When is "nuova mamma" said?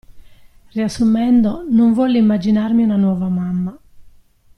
2.95-3.77